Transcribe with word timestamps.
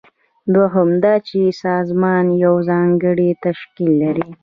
دوهم 0.53 0.89
دا 1.03 1.15
چې 1.27 1.39
سازمان 1.63 2.25
یو 2.45 2.55
ځانګړی 2.69 3.29
تشکیل 3.45 3.91
لري. 4.03 4.29